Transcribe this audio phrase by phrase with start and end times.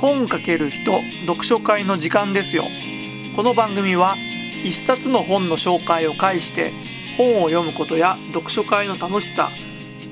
[0.00, 2.64] 本かける人読書会の時間ですよ。
[3.36, 4.16] この番組は
[4.64, 6.72] 一冊の本の紹介を介して
[7.18, 9.50] 本を読むことや読書会の楽しさ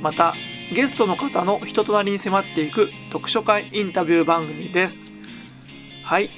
[0.03, 0.35] また
[0.74, 5.10] ゲストの方の人となりに迫っていく読書会インタビュー番組です。
[6.04, 6.28] はい。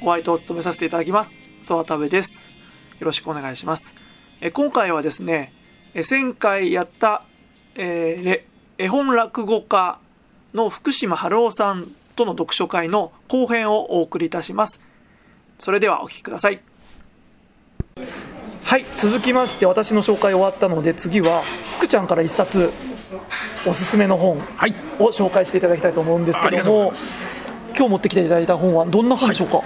[0.00, 2.46] お相手を務めさせていただきますソワタベです。
[3.00, 3.96] よろしくお願いします。
[4.40, 5.52] え今回はですね
[5.92, 7.24] え前回やった、
[7.74, 9.98] えー、絵本落語家
[10.54, 14.80] の福島春夫さんとの読書会の後編をお送りいたします。
[15.58, 16.60] それではお聞きください。
[18.64, 21.42] はい続きまして私の紹介終わったので次は
[21.78, 22.72] 福ちゃんから一冊
[23.66, 24.74] おすすめの本をはい。
[24.98, 26.92] 紹介していただきたいと思うんですけども、
[27.76, 29.62] 今日持ってきていただいた本はどんな本でしょうか、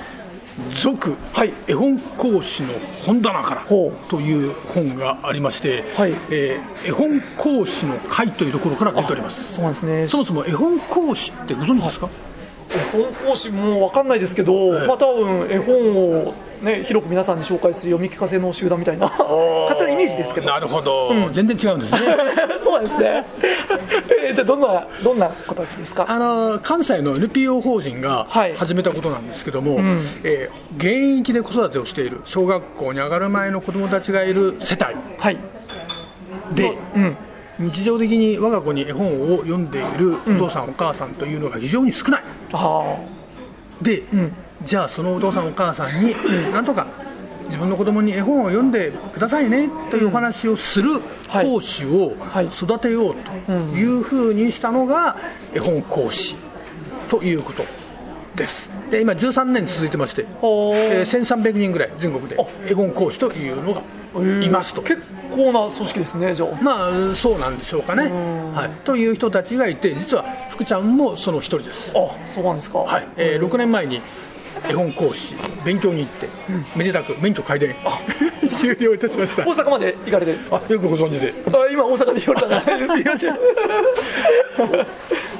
[0.83, 1.53] 続、はい。
[1.67, 2.75] 絵本講師の
[3.07, 6.13] 本棚からという本がありまして、はい。
[6.31, 9.53] えー絵本講師の会というところから出ております。
[9.53, 10.09] そうなんですね。
[10.09, 12.30] そもそも絵本講師ってご存知ですか、絵
[12.93, 20.47] 本講師も分かんないですけど、ええまあ多分絵本を、ね、広く皆さんに紹介する読み聞かせの集団みたいな勝手なイメージですけど。
[20.47, 21.33] なるほど、うん。
[21.33, 22.01] 全然違うんですね。
[22.63, 23.27] そうですね。
[24.23, 26.07] えどんなどんな形ですか？
[26.09, 28.55] あの関西の NPO 法人がはい。
[28.55, 30.03] 始めたことなんですけども、うん。
[30.25, 35.37] えー現役で子育てをしている小学校に上がる前の子どもたちがいる世帯はい。
[36.55, 37.17] で、うん
[37.61, 42.25] 日常的に我が子に絵本を読んでいるお父さん、お母さんというのが非常に少ない。
[42.53, 42.97] あ
[43.83, 44.33] で、うん。
[44.63, 46.15] じゃあそのお父さんお母さんに
[46.53, 46.87] なんとか
[47.47, 51.47] 自分の子供に絵本を読んでくださいねというお話をするはい。
[51.47, 52.47] 講師をはい。
[52.47, 53.15] 育てよう
[53.47, 55.17] というふうにしたのが
[55.55, 56.37] 絵本講師
[57.09, 57.65] ということ
[58.37, 58.71] です。
[58.91, 62.45] で今13年続いてまして、えー1300人ぐらい全国であ。
[62.69, 63.83] 絵本講師というのが
[64.45, 64.83] いますと。
[64.83, 66.63] 結構な組織ですねじゃあ。
[66.63, 68.55] まあそうなんでしょうかね、うん。
[68.55, 71.93] はい、という人たちがいて実は福ちゃんもその一人です。
[71.95, 72.79] あそうなんですか。
[72.79, 73.09] はい。
[73.17, 74.01] えー6年前に
[74.69, 76.29] 絵本講師勉強に行って、
[76.77, 77.75] めでたく免許改伝
[78.49, 79.43] 終了いたしました。
[79.43, 81.33] 大阪まで行かれてあよくご存知で。
[81.47, 82.61] あ今大阪で言われたな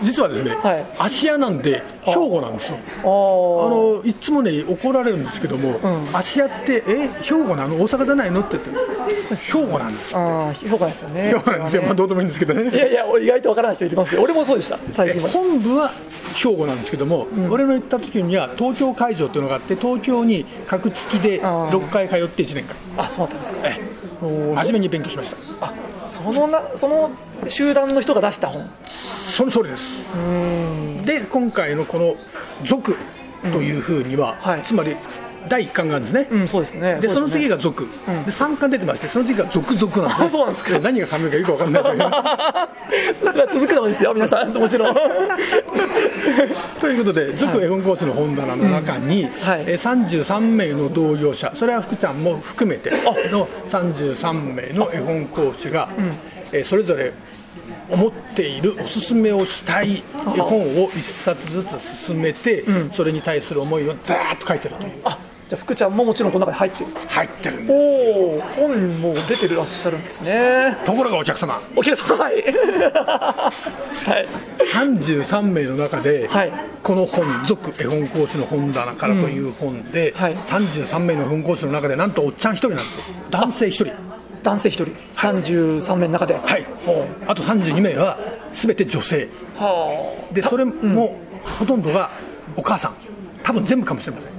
[0.03, 0.87] 実はですね、はい。
[0.99, 2.79] 芦屋なんで兵庫なんですよ。
[2.99, 6.07] ああのいつもね怒られるんですけども、ん。
[6.13, 7.77] 芦屋ってえ兵庫なの？
[7.77, 8.41] 大阪じゃないの？
[8.41, 9.53] って言ってるんです。
[9.57, 11.33] 兵庫なんですああ評価ですよね。
[11.33, 12.71] 兵庫なんですよ、まあ、どうでもいいんですけどね。
[12.71, 14.79] いやいや意外とわからない人いますよ俺もそうでした。
[14.93, 15.93] 最近本部は
[16.35, 21.79] 兵庫なんですけども、俺の行った時には東京会場というのがあって東京に格付きであー。
[21.79, 22.77] 6回通って1年間。
[22.97, 23.69] あそうだったんですか。
[23.69, 24.01] ええ。
[24.23, 25.67] 真面目に勉強しました。
[25.67, 25.75] あ
[26.09, 27.11] そのなその
[27.49, 28.63] 集団の人が出した本。
[28.63, 28.71] う
[29.31, 30.07] その通りです。
[31.05, 32.17] で今回のこの
[32.65, 32.97] 「族」
[33.53, 34.63] というふうには、はい。
[34.63, 34.97] つまり
[35.49, 36.99] 第1巻があるんですね、うんそうですね。
[37.01, 37.89] でその次がが「族」ん。
[37.89, 40.27] で3巻出てましてその次が「続々」なんですね。
[40.27, 40.71] あそうなんですか。
[40.73, 42.69] で何が寒いかよく分かんないんだか
[43.33, 44.53] ら続くのもですよ皆さん。
[44.57, 44.95] もちろん。
[46.81, 49.65] ということで、続絵本講師の本棚の中に、はい。
[49.67, 52.91] えー33名の同業者、それは福ちゃんも含めて
[53.31, 55.89] の33名の絵本講師が、
[56.53, 57.13] えーそれぞれ
[57.91, 60.03] 思っているおすすめをしたい
[60.37, 62.91] 絵本を1冊ずつ進めて、うん。
[62.91, 65.19] それに対する思いをざーっと書いてるという、あ
[65.49, 66.91] じゃあ福ちゃんももちろんこの中に入ってる。
[67.09, 67.73] 入ってるんです。
[67.73, 70.77] おお本も出てらっしゃるんですね。
[70.85, 72.35] ところがお客様、お客さんはい。
[72.35, 74.29] はい。
[74.73, 76.53] 33名の中で、はい。
[76.85, 80.37] この本「続絵本講師の本棚から」という本で、はい。
[80.37, 83.03] 33名の絵本講師の中でなんとおっちゃん1人なんですよ。
[83.31, 83.87] 男性1人
[84.43, 86.35] 男性一人33名の中で。
[86.35, 86.67] ははい。
[87.27, 88.19] あと32名は
[88.53, 89.29] 全て女性。
[89.57, 90.35] はあ。
[90.35, 91.17] でそれも
[91.59, 92.11] ほとんどが
[92.57, 92.95] お母さん。
[93.43, 94.31] 多分全部かもしれません。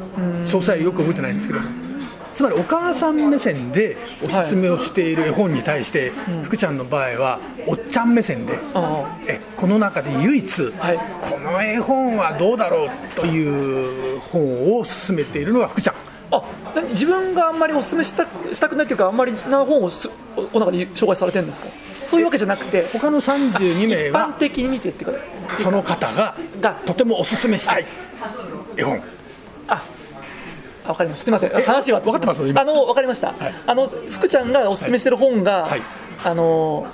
[0.44, 1.60] 詳細よく覚えてないんですけど。
[2.34, 6.12] つまりお母さん目線でおすすめをしている絵本に対して、
[6.44, 10.98] 福ちゃんの場合はおっちゃん目線であえこの中で唯一、はい。
[11.30, 15.96] この絵本はどうだろうという本を進めているのが福ちゃん
[16.92, 21.68] 自分があんまりお勧めしたしたくないというかあんまりな本をすこの中で紹介されてるんですか？
[22.06, 25.20] そういうわけじゃなくて他の32名一般は的に見てっていうか
[25.60, 26.74] その方がが。
[26.86, 27.86] とてもおすすめしたい。
[28.78, 29.02] 絵本。
[29.68, 29.84] ああ
[30.92, 31.26] わかりました。
[31.26, 31.50] すみません。
[31.64, 32.02] 話は。
[32.02, 32.48] 分かってます？
[32.48, 32.62] 今。
[32.62, 33.54] あのわかりました、はい。
[33.66, 35.82] あの福ちゃんがおすすめしてる本が、はい。
[36.24, 36.86] あの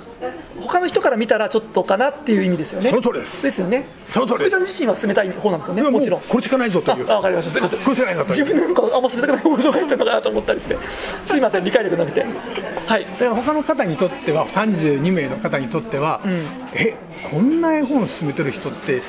[0.60, 2.88] 他の人から見たらちょっとかなっていう意味ですよね。
[2.88, 3.42] その通りです。
[3.42, 3.84] ですよね。
[4.08, 4.50] その通りです。
[4.50, 6.20] 福ちゃん自身は進めたい本なんですよねいやもちろん。
[6.20, 7.10] うこれしかないぞという。
[7.10, 7.50] あわかりました。
[7.50, 8.44] すみませんこれしかないぞという。
[8.44, 10.78] 自分なんかあんま進めたくない本を紹介してるのかなと思ったりして。
[10.88, 12.24] すみません理解力なくて。
[12.86, 13.04] はい。
[13.04, 16.32] だから他の方にとっては32名の方にとっては、うん。
[16.74, 16.96] え
[17.30, 19.02] こんな絵本を進めてる人って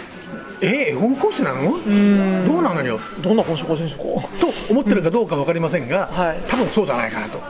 [0.61, 1.77] え絵本講師なの？
[1.77, 2.47] ん。
[2.47, 2.99] どうなのよ？
[3.21, 4.21] どんな本紹介してるんでしょう？
[4.21, 6.39] かと思ってるかどうか分かりませんが、はい。
[6.47, 7.41] 多分そうじゃないかなとん。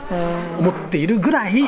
[0.60, 1.62] 思っているぐらい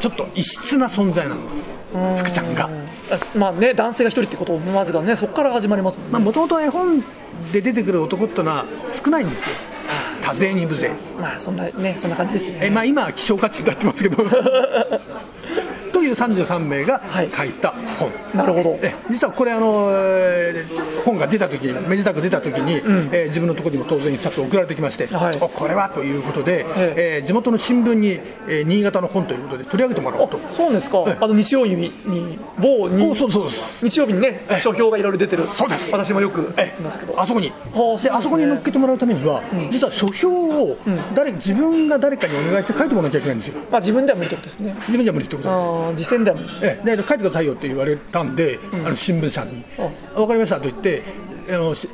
[0.00, 1.74] ちょっと異質な存在なんです。
[1.94, 2.68] う福ちゃんが。
[3.10, 7.04] あまあね男性が一人ってことをまずがねそこから始まりますもともと絵本
[7.52, 9.56] で出てくる男ってのは少ないんですよ。
[10.24, 10.90] 多勢に無勢。
[11.20, 12.58] まあそんなねそんな感じですね。
[12.62, 14.16] えまあ、今は希少価値になってますけど。
[14.24, 14.30] と
[16.06, 17.30] いう33名がはい。
[17.30, 18.78] 書いた本、なるほど。
[18.82, 22.78] え実はこれあの、えー本が出た時に目で出た時に、ん。
[23.12, 25.36] えー自分のところにも当然一冊送られてきまして、はい。
[25.36, 27.22] あこれはということで、ええ。
[27.24, 30.38] ー地元の新聞に、えー新潟の本ということで取り上げてもらおうと。
[30.52, 31.16] そうですか、ええ。
[31.20, 31.92] あの日曜日に
[32.58, 33.84] 某におそうそうです。
[33.84, 34.60] 日曜日にねええ。
[34.60, 35.44] 書評がいろいろ出てる。
[35.44, 35.90] そうです。
[35.92, 37.20] 私もよくえ言ってますけど。
[37.20, 37.50] あそこに。
[37.72, 39.70] はあであそこに乗っけてもらうためには、ん。
[39.70, 41.14] 実は書評をうん。
[41.14, 43.60] 誰、自分が誰かにお願いして書いてもらわなきゃいけないんですよ。
[43.70, 44.74] まあ自分では無理ってことですね。
[44.88, 45.48] 自分じゃ無理ってこと
[45.96, 48.86] 実践では無理ええ、で書いてくださいよって言われたんで、うん。
[48.86, 49.88] あの新聞社に、あ。
[50.14, 51.02] 分かりましたと言って
[51.50, 51.88] あのし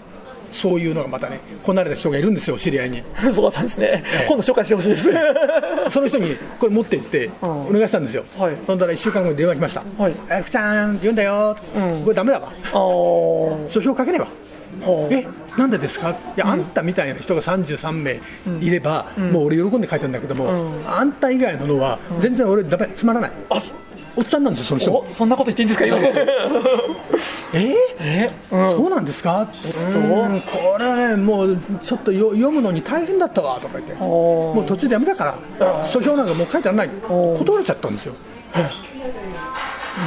[0.53, 3.03] そういうのがまたねこなれた人がいるんですよ知り合いに。
[3.35, 4.27] そうだったんですね、ええ。
[4.29, 5.11] 今度紹介してほしいです。
[5.91, 7.51] その人にこれ持って行ってうん。
[7.69, 8.53] お願いしたんですよ、はい。
[8.67, 9.83] そんなら1週間後に電話来ました。
[9.99, 15.27] はい「え福ちゃん読んだよ」うんこれダメだわ書評書けねえわはあえ
[15.57, 16.11] なんでですか？
[16.11, 18.21] いや、あんたみたいな人が33名
[18.61, 19.31] いれば、うん。
[19.31, 20.89] もう俺喜んで書いてるんだけども、うん。
[20.89, 23.33] あんた以外ののは全然俺ダメつまらない。
[23.51, 23.61] あ
[24.17, 25.13] おっさんなんですよその人。
[25.13, 25.99] そんなこと言っていいんですか今
[27.55, 29.47] ええ、そうなんですか、
[29.93, 30.41] とうん。
[30.41, 38.15] これはね、もうちょっとよ読むのに大変だったわとか言って、ももう途中でやめたから、書評なんかもう書いてあらない、断れちゃったんですよ。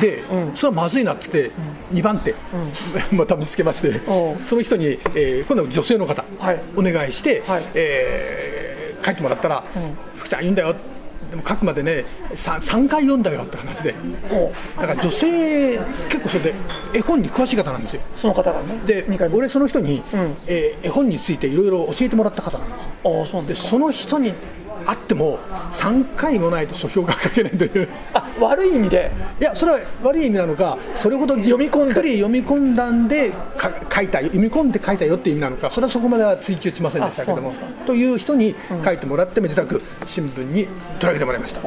[0.02, 0.56] で、うん。
[0.56, 1.51] それはまずいなって言って、
[1.94, 2.36] 2番手、
[3.16, 4.01] また見つけまして
[4.46, 4.86] その人に、
[5.16, 6.60] えー今度は女性の方、はい。
[6.75, 7.63] お願いして、はい。
[7.74, 9.98] えー書いてもらったら、うん。
[10.18, 10.75] 福ちゃん、言うんだよ、
[11.36, 13.94] でも書くまでね3、3回読んだよって話で、
[14.30, 15.78] ほだから女性、
[16.10, 16.54] 結構それで
[16.94, 18.02] 絵本に詳しい方なんですよ。
[18.16, 20.36] うその方がねで俺その人に、うん。
[20.48, 22.90] えー絵本についていろいろ教えてもらった方なんですよ。
[23.04, 24.34] ああそうなんですその人に
[24.86, 25.39] 会っても
[25.74, 27.88] 3回もないと書評が書けないという。
[28.13, 29.12] あ悪い意味で？
[29.39, 37.51] いやそれは悪い意味なのかそれほど読み込んだり読み込んだんでか書いた読み込んで書いたよっていう意味なのかそれはそこまでは追求しませんでしたけども。
[37.86, 38.83] という人にうん。
[38.83, 40.68] 書いてもらってめでたく新聞に取
[41.01, 41.62] り上げてもらいました。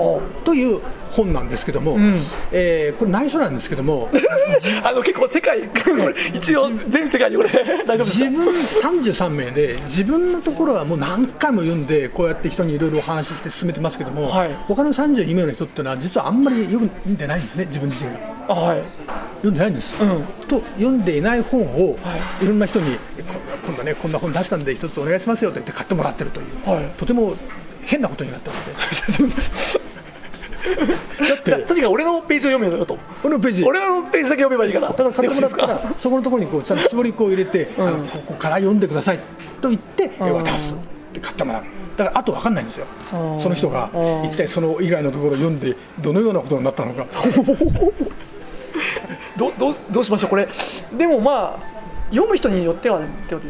[0.44, 2.14] という本なんですけども、うん。
[2.52, 4.08] えーこれ内緒なんですけども
[4.84, 5.68] あの結構世界
[6.34, 7.50] 一応全世界にこれ
[7.86, 14.54] 大丈夫です自か分33名で自分のところはもう何回も読んでこうやって人にいろいろお話しして進めてますけども、はい。
[14.66, 18.18] 他の32名の人っていうのは実はあんまり読んでないんですね自分自身が。
[18.48, 18.82] あはい。
[19.36, 20.24] 読んでないんです、うん。
[20.48, 22.46] と読んでいない本を、、はい。
[22.46, 23.34] ろんな人にえこ
[23.66, 26.84] 今度ねこんな本出したんで一つお願いしますよと言って買ってもらってるという、はい。
[26.98, 27.34] とても
[27.84, 29.88] 変なことになってるので
[31.28, 32.98] だってとにかく俺のページを読めよと。
[33.22, 33.64] このページ。
[33.64, 34.88] 俺のページだけ読めばいいから。
[34.88, 37.86] だから買ってもらったら そこのところにこうちゃんと絞り子を入れて、うん。
[37.86, 39.20] あのここから読んでください
[39.60, 40.34] と言ってうん。
[40.34, 40.74] 渡す
[41.12, 41.64] で買ってもらう
[41.98, 42.86] だからあと分かんないんですよ。
[43.12, 47.06] うんその人がうん一体その以外のところを読んでどのようなことになったのか。
[49.36, 50.48] どどどうしましょうこれ。
[50.96, 51.64] でもまあ
[52.10, 53.46] 読む人によってはってこと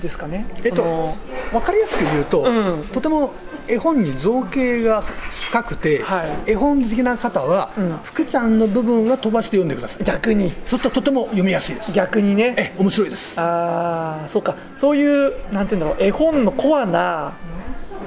[0.00, 0.46] ですかね。
[0.64, 1.14] えっと
[1.52, 2.86] 分かりやすく言うと、うん。
[2.88, 3.32] とても
[3.66, 6.52] 絵本に造形が深くて、はい。
[6.52, 7.98] 絵本好きな方は、うん。
[8.04, 10.04] 福ちゃんの部分は飛ばして読んでください。
[10.04, 10.52] 逆に。
[10.70, 11.92] そうするととても読みやすいです。
[11.92, 12.54] 逆にね。
[12.56, 13.38] え面白いです。
[13.40, 14.54] ああそうか。
[14.76, 17.34] そういうなんていうんだろう絵本のコアな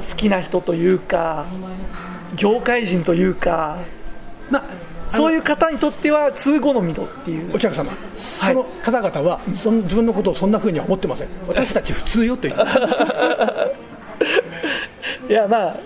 [0.01, 1.45] 好きな人というか
[2.35, 3.79] 業界人というか
[4.49, 4.63] まあ
[5.11, 7.53] そういうう方にとっては通好みとっていう。
[7.53, 11.27] お客様、その方々はその自分のことをそんなふうには思ってません。
[11.47, 12.59] 私たち普通よと言っ
[15.27, 15.77] ていやまあ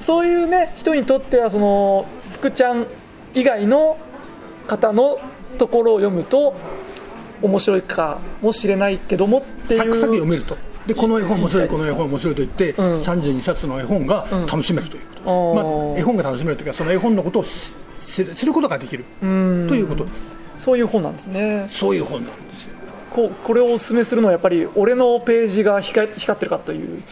[0.00, 2.86] そういうね人にとってはその福ちゃん
[3.34, 3.98] 以外の
[4.66, 5.18] 方の
[5.58, 6.54] ところを読むと
[7.42, 9.80] 面白いかもしれないけどもっていう。
[9.80, 13.00] サクサク読めるとでこの絵本面白いこの絵本面白いと言って、うん。
[13.00, 19.04] 32冊の絵本が楽しめるということ、うんまあ絵本が楽しめるというかその絵本のことを知ることができる。
[19.22, 19.66] うん。
[19.68, 20.34] ということです。
[20.58, 21.68] そういう本なんですね。
[21.70, 22.74] そういう本なんですよ。
[23.10, 27.02] ここれをお勧めするのはやっぱり俺のページが光光ってるかという。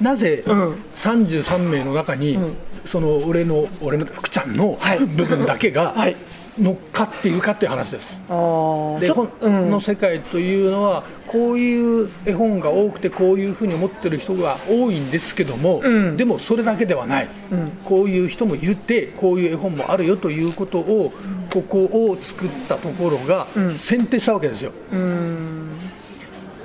[0.00, 0.72] なぜうん。
[0.96, 2.56] 33名の中に、うん
[2.86, 4.98] その俺の俺の福ちゃんのはい。
[4.98, 6.16] 部分だけがはい。
[6.58, 8.20] 乗っかっているかっていう話です。
[8.28, 8.98] あー。
[8.98, 9.70] ちょで本うん。
[9.70, 16.16] の世界というのはこういう絵本が多くてこういうふうに思ってる人が多いんですけども、うん。
[16.16, 17.68] でもそれだけではない、うん。
[17.84, 21.12] こういう人もいるってこういう絵本もあるよということを
[21.52, 23.78] ここを作ったところがうん。
[23.78, 24.72] 選定したわけですよ。
[24.92, 25.90] うん。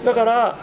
[0.03, 0.57] だから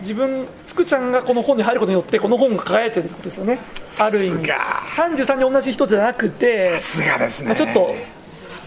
[0.00, 3.60] 自分福ちゃんがこの本に入ることによってこの本が輝いてるってことですよね。
[3.98, 4.46] ある意味。
[4.48, 7.46] さ33人同じ人じゃなくてさすがですね。
[7.46, 7.94] まあちょっと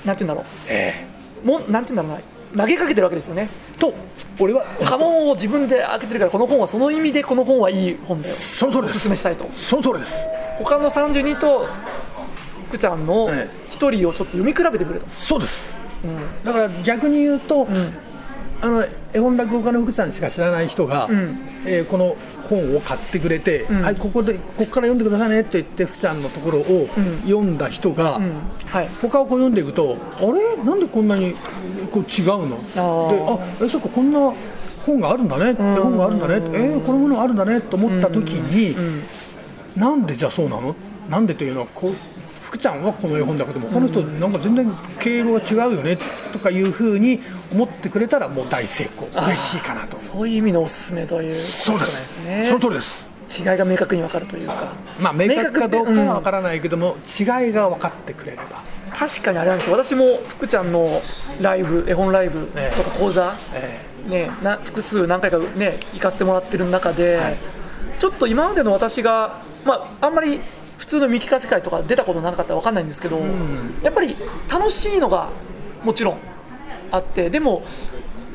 [0.05, 1.05] なんて言うんだろえ
[1.43, 2.21] うもうなんて言うんだろ
[2.53, 2.63] うな。
[2.63, 3.49] 投げかけてるわけですよね。
[3.75, 3.93] えと
[4.39, 8.33] 俺は家紋を自分で開けてるからこの本はその意味でこの本はいい本だよ。
[8.33, 8.93] おその通りです。
[8.93, 9.43] すすめしたいと。
[9.51, 10.13] その通りです。
[10.59, 11.67] 他の32と
[12.69, 15.05] 福ちゃんのえ1人をちょっと読み比べてくれと。
[15.09, 15.75] そうです。
[16.05, 16.43] うん。
[16.45, 17.93] だから逆に言うと、うん
[18.61, 21.37] あの絵本落語家の福ちゃんしか知らない人が、うん。
[21.65, 22.15] えーこの
[22.49, 23.81] 本を買ってくれて、うん。
[23.81, 27.21] はい、ここでここから読んでくださいねと言って福ちゃんのところをうん。
[27.23, 28.33] 読んだ人が、うん。
[28.65, 28.87] はい。
[29.01, 30.63] 他をこう読んでいくとあれ？
[30.63, 31.35] なんでこんなに
[31.91, 32.57] こう違うの？
[32.61, 33.33] でー。
[33.33, 34.33] あえそうかこんな
[34.85, 38.71] 本があるんだね、絵本があるんだね、えーこのものがあるんだねと思った時に、
[39.75, 39.81] うん。
[39.81, 40.75] なんでじゃあそうなの？
[41.09, 41.91] なんでというのはこう
[42.47, 45.97] 福ちゃんはこの絵本だけども、この人なんか全然経路が違うよね
[46.31, 47.19] とかいうふうに
[47.51, 49.07] 思ってくれたらもう大成功。
[49.25, 51.35] 嬉しいかなとそういう意味のおすすめという
[51.65, 52.45] ことですね。
[52.47, 53.07] その通りです。
[53.41, 58.43] 違いが明確に分かるというかまあ明確かどうかは分からない、けども、違いが分かってくれれば。
[58.43, 58.49] うん
[58.97, 59.75] 確かにあれなんですよ。
[59.75, 61.01] 私も福ちゃんの
[61.41, 67.37] ライブ絵本ライブとか講座、えね、な複数何回か、ね、行かせてもらってる中で、
[67.99, 70.39] ちょっと今までの私が、まあ、あんまり
[70.77, 73.79] 普通の見聞かせ会とか出たことなかったら分かんないんですけど、ん。
[73.83, 74.15] やっぱり
[74.49, 75.29] 楽しいのが
[75.83, 76.17] もちろん
[76.91, 77.63] あってでも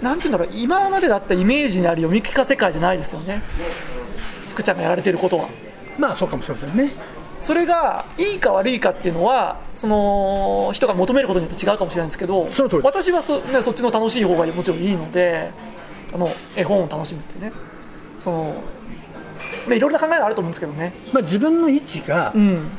[0.02, 3.42] なんていうんだろう今までだったイメージにある読み聞かせ会じゃないですよね。
[4.50, 5.48] 福ちゃんがやられてることは。
[5.98, 6.90] まあそうかもしれませんね。
[7.40, 12.48] それがいいか悪いかっていうのはその人が求めることによって違うかもしれないんですけど
[12.84, 15.50] 私はそ,、ね、そっちの楽しい方がもちろんいいので
[16.14, 17.52] あの絵本を楽しむってね。
[18.18, 18.54] その、
[19.68, 22.70] ね、いろんな考えがあると思うんですけどね、まあ、自分の位置がうん。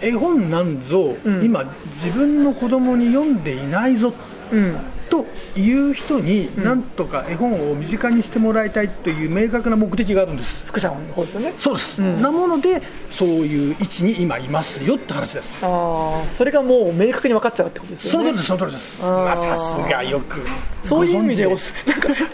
[0.00, 1.44] 絵本なんぞ、うん。
[1.44, 4.12] 今自分の子供に読んでいないぞ。
[4.50, 4.76] うん、
[5.12, 5.26] と
[5.58, 6.64] いう人に、ん。
[6.64, 10.64] なんとか絵本を身近にしてもらいたいという明確な目的があるんです。
[10.64, 11.52] 福ちゃんの方ですよね。
[11.58, 12.14] そうです、うん。
[12.14, 15.66] なものでそういう位置に今いますよって話です。
[15.66, 18.32] ああそれがもう明確に分かっちゃうってことですよね。
[18.40, 19.26] その通りですその通りです。
[19.26, 20.40] まあさすがよく。
[20.82, 21.62] そういう意味でなんか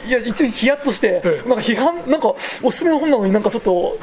[0.06, 1.48] いや一応ヒヤッとして、ええ。
[1.48, 2.28] なんか批判なんか
[2.62, 3.98] おすすめの本なのになんかちょっと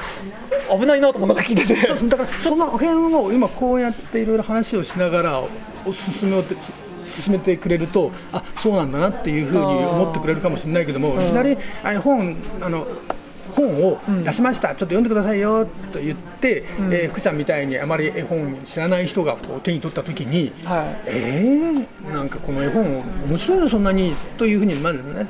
[0.77, 1.65] 危ないなともなんか聞いて。
[1.65, 1.75] て
[2.09, 5.43] だから その辺を今こうやっていろいろ話をしながら
[5.85, 6.55] おすすめをて
[7.21, 11.21] 進めてくれるとあそうなんだなっていうふうに思ってくれるかもしれないけども、うん。
[11.21, 12.87] いきなりあの本あの
[13.55, 16.93] 本を出しました、ちょっと読んでくださいよと言って、うん。
[16.93, 21.03] えー福ちゃんみたいにあまり絵本知らない人がこう手に取った時に、はい。
[21.05, 25.27] えー、なんかこの絵本面白いのそんなにというふうに、まあね、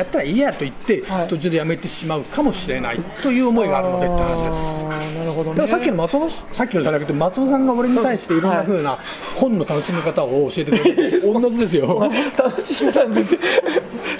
[0.00, 1.28] やったらいいやと言って、はい。
[1.28, 5.18] 途中でやめてしまうかもしれないという思いがあるのでって話です。
[5.18, 5.60] なるほどね。
[5.60, 8.98] だからさっきの松尾さっきのじゃなくて松尾さんが俺に対していろんな風な
[9.36, 11.22] 本の楽しみ方を教えてくれる。
[11.32, 12.10] 同じですよ。
[12.36, 13.38] 楽しみなんです。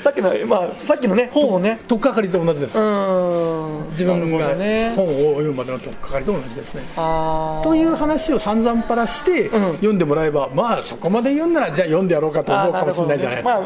[0.03, 1.81] さっきの、まあ、さっきのね本をね。
[1.89, 2.79] 取っかかりと同じです。
[2.79, 3.89] うーん。
[3.91, 4.47] 自分が
[4.95, 6.83] 本を読むまでの取っかかりと同じですね。
[6.97, 7.65] あー。
[7.65, 9.73] という話を散々パラしてうん。
[9.75, 13.63] 読んでもらえば、まあそこまで言うんならじゃあ読んでやろうかと思うかもしれないじゃないですか、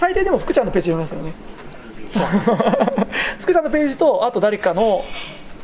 [0.00, 1.34] 最低でも福ちゃんのページ読みますよね。
[3.38, 5.04] 福ちゃんのページとあと誰かの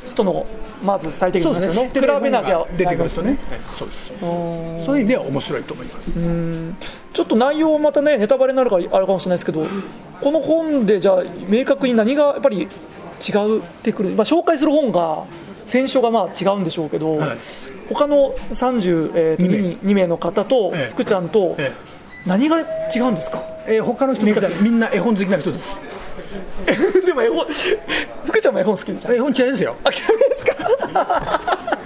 [0.04, 0.46] 人の
[0.84, 1.90] まず最低限そうですよね。
[1.94, 3.38] 比べなきゃ出てくるとね、はい。
[3.78, 4.12] そうです。
[4.12, 4.16] う。
[4.26, 6.20] ーんそういう意味では面白いと思います。
[6.20, 6.76] うん。
[7.14, 9.66] ちょっと内容またねネタバレになるからあれかもしれないですけど
[10.20, 12.68] この本でじゃあ明確に何がやっぱり違っ
[13.82, 15.24] てくる、まあ、紹介する本が
[15.66, 17.38] 選書がまあ違うんでしょうけど、はい。
[17.88, 19.56] 他の32、えーと二名。
[19.56, 20.90] 2, 2名の方とええ。
[20.92, 21.72] 福ちゃんとえ
[22.26, 22.62] 何が違
[23.00, 23.42] うんですか？
[23.66, 25.78] ええー他の人たちはみんな絵本好きな人です。
[27.06, 27.47] でも絵本
[28.26, 29.76] 福ちゃんも絵本好きでしょ絵本嫌いですよ。
[29.85, 30.45] あ嫌いです
[30.95, 31.40] か？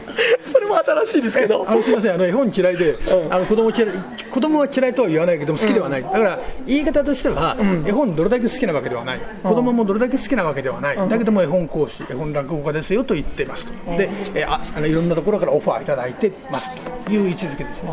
[0.52, 1.64] それも新しいですけど。
[1.68, 2.14] あのすみません。
[2.14, 3.32] あの絵本嫌いで、うん。
[3.34, 3.90] あの子供嫌い
[4.30, 7.84] 子供は嫌いとは言わないけども好きではない、だから言い方としては、うん。
[7.86, 11.08] 絵本どれだけ好きなわけではない、子供もどれだけ好きなわけではない、うん。
[11.08, 16.70] だけども絵本講師絵本落語家ですよと言ってますと、でえああのいろんなところからオファーいただいてます
[17.06, 17.90] という位置づけですね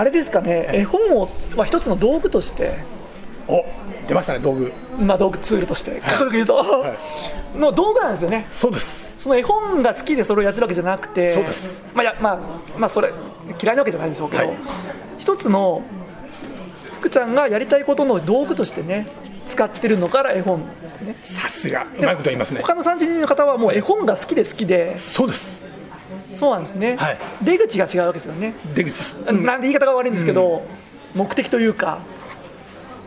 [0.00, 2.72] あれですかね絵本を、まあ、一つの道具として。
[3.48, 3.66] お
[4.08, 4.72] 出ましたね道具。
[4.98, 6.96] まあ、道具ツールとして、かっこよく言うと、は
[7.54, 9.22] の道具なんですよね、そうです。
[9.22, 11.82] その絵本が好きでそれをやってるわけじゃなくて、そうです。
[11.94, 13.12] まあやまあまあ、それ、
[13.62, 14.56] 嫌いなわけじゃないでしょうけど、はい。
[15.18, 15.82] 一つの
[17.00, 19.06] 福ちゃんがやりたいことの道具としてね、
[19.48, 21.12] 使ってるのから絵本ですね。
[21.12, 21.86] さすが。
[21.98, 22.60] うまいこと言いますね。
[22.60, 25.59] 他の32人の方はもう絵本が好きで好きで、そうです
[26.36, 27.18] そうなんですね、はい。
[27.42, 28.54] 出口が違うわけですよね。
[28.74, 28.90] 出口。
[28.90, 30.62] です、なんで言い方が悪いんですけど、
[31.14, 31.98] 目的というか、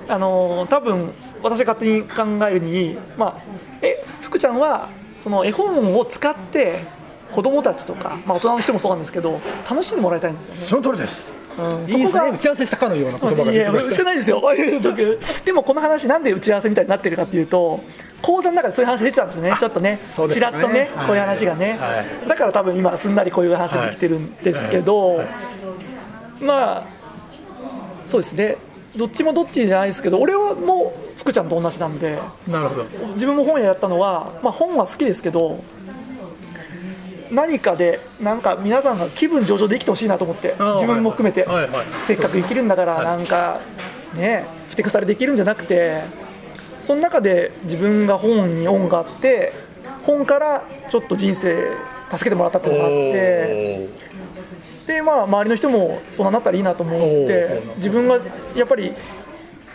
[0.09, 3.41] あのー多分私が勝手に考えるに、まあ、
[3.81, 4.89] え福ちゃんは
[5.19, 6.85] その絵本を使って
[7.33, 10.61] 子供たちとか、まあ、大人の人もそうなんですけど楽しんでもらいたいんですよね。
[10.61, 11.89] その通りです、うん。
[11.89, 12.29] いいですね。
[12.33, 14.41] 打ち合わせしたかのような言葉がいや出てまししてないですよ。
[15.45, 17.83] でもこの話なんで打ち合わせみたいになってるかっていうと
[18.21, 20.29] 講座の中でそういう話出てたんですよねちょっとねね。
[20.29, 21.07] ちらっとねはい。
[21.07, 22.27] こういう話がね、はい。
[22.27, 25.17] だから多分今すんなりこういう話ができてるんですけど、はい。
[25.19, 25.27] はい
[26.41, 26.83] まあ
[28.07, 28.57] そうですね。
[28.95, 32.85] どっちもどっちじゃないですけど俺はもう福ちゃんと同じなんでなるほど。
[33.13, 35.63] 自分も本屋やったのは、まあ、本は好きですけど
[37.33, 41.71] 何かでなんか皆さんが気分上々で生きてほしいなと思って自分も含めて、はいはい。
[41.71, 43.05] はいせっかく生きるんだからはい。
[43.05, 43.59] なんか
[44.15, 46.01] ねふてくされできるんじゃなくて
[46.81, 49.53] その中で自分が本に恩があって
[50.03, 51.71] 本からちょっと人生
[52.11, 53.89] 助けてもらったっていうのがあって
[54.87, 58.19] でまあ周りの人もそんななったらいいなと思って自分が
[58.55, 58.93] やっぱり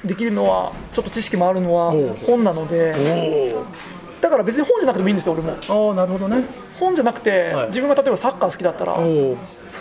[0.05, 1.93] できるのはちょっと知識もあるのは
[2.27, 3.55] 本なので
[4.21, 5.53] だから別に本じゃなくてもいいんですよ俺も。
[5.53, 6.45] ああなるほどね
[6.79, 7.67] 本じゃなくて、はい。
[7.69, 9.37] 自分が例えばサッカー好きだったら、お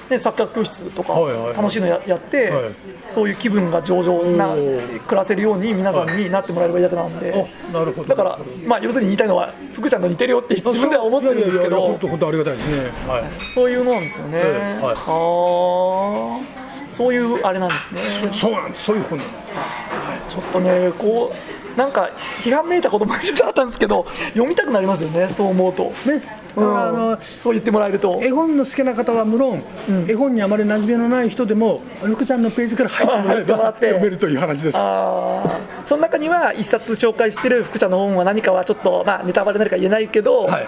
[0.10, 1.14] ね、サッカー教室とか
[1.56, 2.64] 楽しいのややって、はい。
[3.10, 8.10] そういう気分が上々な暮らせるように皆さんになってもらえればいいだけなんで、あなるほど。
[8.10, 11.82] だから、まあ、要するに言いたいのは福ちゃんと似てるよって自分では思ってるんですけど。
[11.82, 12.92] 本当本当ありがたいですね。
[13.08, 13.24] はい。
[13.54, 14.96] そういうのなんですよね、ええはい。
[14.96, 14.98] あ。
[14.98, 18.02] ーそういうあれなんですね。
[18.34, 18.86] そうなんです。
[18.86, 20.36] そういう本なんです。
[20.36, 21.34] ちょっとねこ
[21.76, 22.10] うなんか
[22.44, 25.94] 批判めいたこともちょっとあったんですけど読みたくなりますよねそう思うと。
[26.06, 26.22] ね
[26.62, 26.74] だうん。
[26.74, 28.20] からあのそう言ってもらえると。
[28.22, 30.10] 絵本の好きな方は無論、うん。
[30.10, 34.78] 絵本にあまり馴染みのない人でも福ちゃんのページから入ってもらえば入って読めるという話です。
[34.78, 40.68] その中には一冊紹介してる福ちゃんの本は何かはちょっと、まあ、ネタバレになるか言えないけど、はい。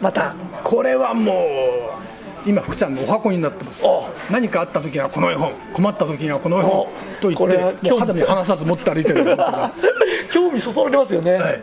[0.00, 0.34] また。
[0.62, 3.82] これはもう今福ちゃんのお箱になってます。
[3.86, 6.86] あ何かあった時にはこの絵本困った時にはこの絵本
[7.20, 9.24] と言って肌身離さず持って歩いてる
[10.32, 11.62] 興味そそられますよね、はい。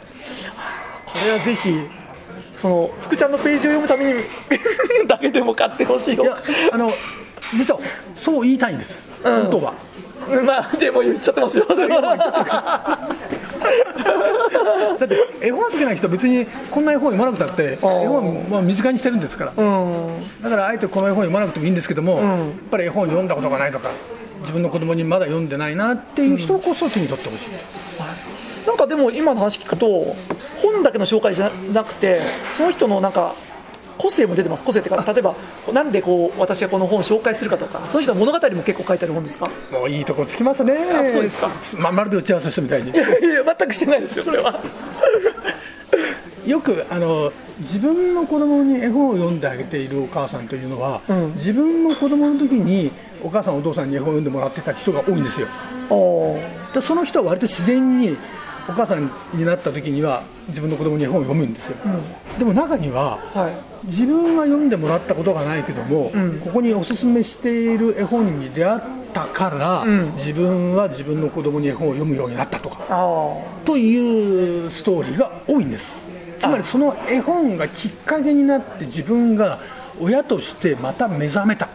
[1.06, 1.88] これはぜひ
[2.62, 4.20] その福ちゃんのページを読むために
[5.08, 6.24] だけでも買ってほしいよ。
[6.24, 6.38] いや
[6.72, 6.92] あの
[7.58, 7.80] 実は
[8.16, 9.42] そう言いたいんです、うん。
[9.44, 9.74] 本当は。
[10.46, 11.66] まあでも言っちゃってますよ。
[15.00, 19.54] だって絵本好きな人別にこんな絵本読まなくたって絵本まあ身近にしてるんですから。
[19.58, 20.24] うん。
[20.44, 22.28] だからあえてこの絵本読まなくてもいいんですけども、うん。
[22.28, 22.38] やっ
[22.70, 23.90] ぱり絵本読んだことがないとか
[24.42, 27.50] 自分の子供にまだ読んでないなっていう人こそ手に取ってほしい、
[28.68, 30.16] なんかでも今の話聞くと
[30.62, 32.22] 本だけの紹介じゃなくて
[32.54, 33.36] その人のなんか
[33.98, 34.64] 個性も出てます。
[34.64, 35.36] 個性ってか例えば
[35.74, 39.50] なんでこう私がこの本を紹介するかとかその人の物語も結構書いてある本ですか？
[39.72, 40.74] もういいとこつきますね。
[40.74, 41.52] あそうですか。
[41.80, 42.90] ままるで打ち合わせしたみたいに。
[42.92, 44.60] いやいや全くしてないですよそれは。
[46.48, 51.34] よくあの自分の子供に絵本を読んであげているお母さんというのは、うん。
[51.36, 52.92] 自分の子供の時に
[53.24, 55.48] お母さんお父さんに絵本を読んでもらってた人が多いんですよ。
[55.92, 56.40] お
[56.74, 58.18] でその人は割と自然に
[58.68, 62.40] お母さんになった時には自分の子供に絵本を読むんですよ、うん。
[62.40, 63.88] でも中にははい。
[63.88, 66.40] 自分は読んでもらったことがないけども、うん。
[66.40, 68.82] ここにおすすめしている絵本に出会っ
[69.14, 70.16] たから、うん。
[70.16, 76.14] 自分は自分の子供に絵本を読むようになったとかあというストーリーが多いんです。
[76.40, 79.60] つまりその絵本がきっかけになって自分が
[80.00, 81.70] 親としてまた目覚めた。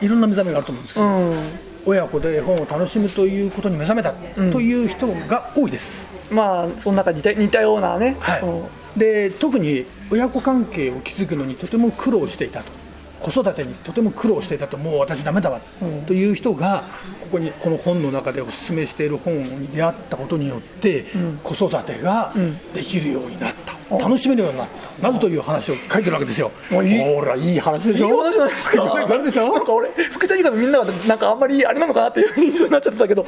[0.00, 4.52] いろんな目覚めがあると思うんですけあど、うん親子で絵本を楽しむということに目覚めたうん。
[4.52, 8.42] という人が多いです、まあその中に似た似たようなね、はい。
[8.42, 8.64] うん。
[8.96, 12.79] で特に親子関係を築くのにとても苦労していたと
[13.20, 16.06] 子育てにとても苦労していたともう私ダメだわ、うん。
[16.06, 16.84] という人が
[17.22, 21.40] ここにこの本の中でお勧めしている本に出会ったことによって、うん。
[21.42, 22.72] 子育てがうん。
[22.72, 25.02] できるようになった、うん楽しめるようになった。
[25.02, 26.52] などという話を書いてるわけですよ。
[26.70, 28.06] ほらいい話でしょ？
[28.06, 28.76] いい話じゃないですか。
[28.76, 29.52] いい話でしょ？
[29.52, 33.26] なんか俺、福ちゃんのみんながなんかあんまりあれなのかなっていう印象になっちゃってたけど、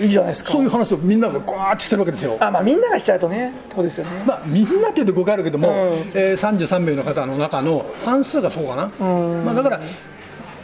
[0.00, 0.50] いいじゃないですか。
[0.50, 2.36] そういう話をみんながガーッとしてるわけですよ。
[2.40, 4.10] あ、まあみんながしちゃうとね、ってことですよね。
[4.26, 5.76] まあ、みんなっていうと誤解あるけども、うん。
[6.14, 9.80] えー33名の方の中の半数がそうかな、うんまあ、だから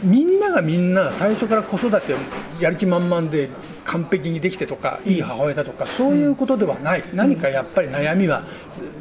[0.03, 2.13] みんながみんな最初から子育て
[2.61, 3.49] やる気満々で
[3.83, 8.43] 完璧にできてとかいい母親だとかそういうことではない、何かやっぱり悩みは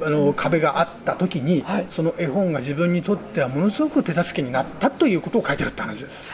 [0.03, 1.87] あの壁があった時に、はい。
[1.91, 6.33] その絵本が自分にとってはものすごく手助けになったということを書いてるって話です。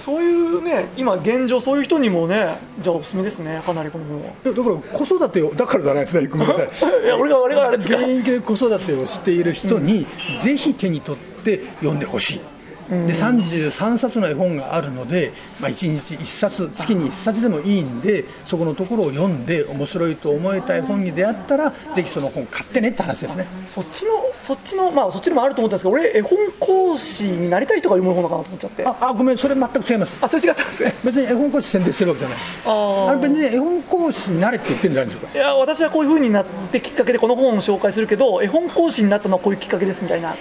[0.00, 4.32] そういうね、今現状そういう人にもね、じゃあおすすめですね、かなりこの本は。
[4.44, 6.68] だから子育てをだからじゃないですねごめんなさい。
[7.04, 7.96] いや俺が俺があれですか。
[7.98, 10.06] 現役で子育てをしている人に、
[10.42, 12.40] ぜひ手に取って読んでほしい、
[12.90, 13.06] うん。
[13.06, 23.46] で33冊の絵本があるので、まあ、1日1冊月に1冊でもいいんでそこのところを読んで面白いと思えた絵本に出会ったらぜひその本買ってねって話ですね。
[23.68, 24.12] そっちの、
[24.44, 28.84] そっちの、まあそっちにもあると思ったんですけど、俺、絵本講師になりたい人が読む本なのかなと思っちゃって。
[28.84, 30.28] あ、ああごめんそれ全く違います。
[30.28, 30.94] それ違ったんですね。
[31.02, 32.38] 別に絵本講師宣伝してるわけじゃない。
[32.66, 35.38] ああれ別に絵本講師になれって言ってるんじゃないんですか。
[35.38, 40.36] いや私はこういう風になってきっかけでこの本を紹介するけど絵本講師になったのはこういうきっかけですみたいな。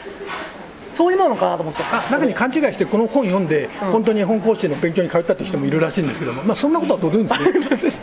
[0.93, 3.91] そういうのなのかなと思っちゃったあ中に勘違いしてこの本読んで、うん。
[3.91, 7.77] 本当に絵本講師の勉強に通ったって人もいるらしいんですけども、まあ、そんなことはどうでもいいんですね。
[7.77, 7.77] あ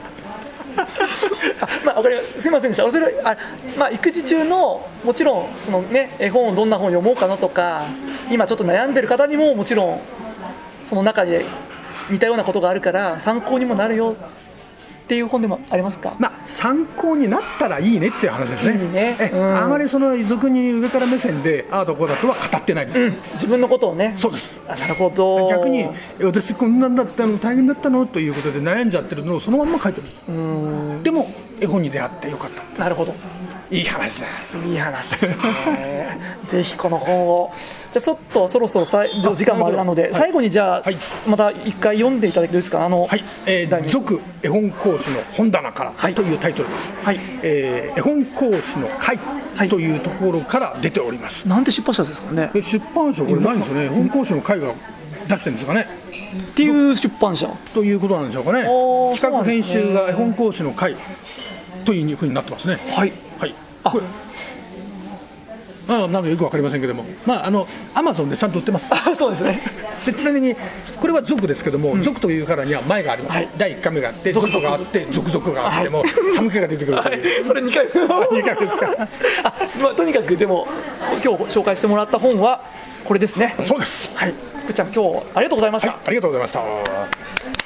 [1.85, 2.90] まあ、わかりますすいませんでした。
[2.90, 3.37] それあ、
[3.79, 7.83] まあ、育児中のもちろんその、ね、絵本をどんな本を読もうかなとか
[8.31, 10.01] 今ちょっと悩んでる方にももちろん
[10.85, 11.44] その中で
[12.11, 14.40] 似たようなことがあるから参考にもなるよっ
[15.11, 19.16] っていう本でもありますか、まあ、参考になったらいいねっていう話ですね、ね。
[19.18, 19.57] えうん。
[19.61, 24.14] あまりその遺族に上から目線で、ああだこうだとは語ってないです、うん、自分のことをね。
[24.16, 24.61] そうです。
[24.68, 25.49] あなるほど。
[25.49, 31.03] 逆に、え私、こんなんだったの、大変だったのということで悩んじゃってるのをそのまんま書いてる、ん。
[31.03, 31.29] でも、
[31.61, 33.14] 絵本に出会ってよかった、なるほど。
[33.70, 34.27] いい話だ。
[34.66, 35.16] いい話。
[35.16, 36.18] ですね
[36.49, 37.53] ぜひこの本を。
[37.92, 40.12] じゃあちょっとそろそろさい時間もあれなので、はい。
[40.14, 40.96] 最後にじゃあ、はい。
[41.29, 42.85] また一回読んでいただけるですか？
[42.85, 46.14] あの、はい、えー、続絵本講師の本棚から、はい。
[46.14, 46.94] というタイトルです。
[47.05, 47.20] はい。
[47.42, 49.18] えー絵本講師の会
[49.68, 51.46] というところから出ております。
[51.46, 52.51] なんて出版社ですかね？
[52.55, 53.23] え出版社？
[53.23, 53.85] これないんですよね。
[53.85, 54.73] 絵本講師の会が
[55.29, 55.87] 出してるんですかね。
[56.51, 57.46] っていう出版社。
[57.75, 58.64] ということなんでしょうかね。
[59.14, 60.96] 企画編集が絵本講師の会
[61.90, 62.76] というふうになってますね。
[62.94, 63.12] はい。
[63.40, 63.55] はい。
[63.83, 63.90] あ。
[63.90, 64.07] これ。
[65.88, 68.94] あなんかよくわかりませんけども、まああのアマゾンでちゃんと売ってます。
[68.94, 69.59] あそうですね。
[70.07, 70.55] でちなみに
[71.00, 73.48] これは族ですけども、族というからには前があります、はい。
[73.59, 76.09] 第1回目があって族があって族族があっても、はい。
[76.37, 77.20] 寒気が出てくるとはい。
[77.44, 77.90] それ2回目
[78.38, 78.87] 二回目ですか。
[79.42, 80.68] あ、まあ、とにかくでも
[81.24, 82.62] 今日紹介してもらった本は
[83.05, 83.57] これですね。
[83.66, 84.35] そうです、はい。
[84.62, 87.60] 福ちゃん今日ありがとうございました、はい、ありがとうございました。